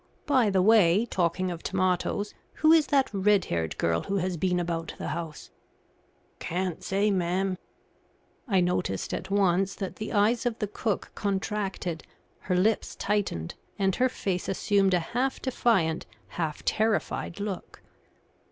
[0.25, 4.59] By the way, talking of tomatoes, who is that red haired girl who has been
[4.59, 5.51] about the house?"
[6.39, 7.55] "Can't say, ma'am."
[8.47, 12.01] I noticed at once that the eyes of the cook contracted,
[12.39, 17.83] her lips tightened, and her face assumed a half defiant, half terrified look.